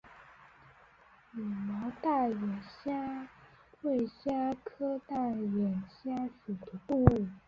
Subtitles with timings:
[1.31, 2.89] 绒毛大眼蟹
[3.83, 6.09] 为沙蟹科大眼蟹
[6.43, 7.27] 属的动物。